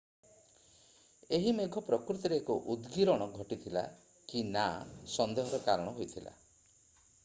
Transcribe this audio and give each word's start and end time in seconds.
ଏହି 1.37 1.51
ମେଘ 1.57 1.83
ପ୍ରକୃତରେ 1.89 2.39
ଏକ 2.41 2.55
ଉଦଗୀରଣ 2.75 3.29
ଘଟିଥିଲା 3.39 3.85
କି 4.33 4.45
ନା 4.57 4.67
ସନ୍ଦେହର 5.19 5.65
କାରଣ 5.69 5.97
ହୋଇଥିଲା 6.01 6.35